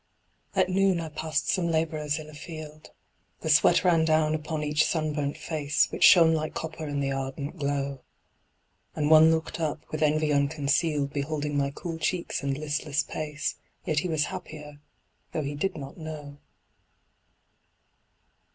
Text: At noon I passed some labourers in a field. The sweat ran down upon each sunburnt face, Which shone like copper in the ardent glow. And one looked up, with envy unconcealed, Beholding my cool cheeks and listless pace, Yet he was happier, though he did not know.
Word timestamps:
At 0.55 0.67
noon 0.67 0.99
I 0.99 1.09
passed 1.09 1.47
some 1.47 1.67
labourers 1.69 2.17
in 2.17 2.27
a 2.27 2.33
field. 2.33 2.89
The 3.41 3.49
sweat 3.51 3.83
ran 3.83 4.03
down 4.03 4.33
upon 4.33 4.63
each 4.63 4.83
sunburnt 4.83 5.37
face, 5.37 5.91
Which 5.91 6.03
shone 6.03 6.33
like 6.33 6.55
copper 6.55 6.87
in 6.87 7.01
the 7.01 7.11
ardent 7.11 7.59
glow. 7.59 8.01
And 8.95 9.11
one 9.11 9.29
looked 9.29 9.59
up, 9.59 9.85
with 9.91 10.01
envy 10.01 10.33
unconcealed, 10.33 11.13
Beholding 11.13 11.55
my 11.55 11.69
cool 11.69 11.99
cheeks 11.99 12.41
and 12.41 12.57
listless 12.57 13.03
pace, 13.03 13.57
Yet 13.85 13.99
he 13.99 14.07
was 14.07 14.25
happier, 14.33 14.79
though 15.33 15.43
he 15.43 15.53
did 15.53 15.77
not 15.77 15.99
know. 15.99 16.39